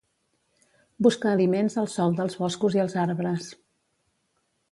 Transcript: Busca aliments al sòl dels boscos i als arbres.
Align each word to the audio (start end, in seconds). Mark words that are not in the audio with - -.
Busca 1.07 1.29
aliments 1.33 1.75
al 1.83 1.91
sòl 1.97 2.17
dels 2.21 2.39
boscos 2.45 2.77
i 2.79 2.83
als 2.87 2.97
arbres. 3.05 3.51